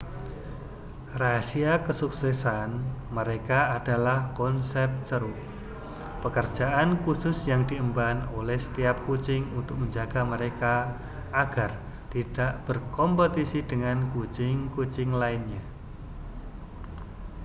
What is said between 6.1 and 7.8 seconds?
pekerjaan khusus yang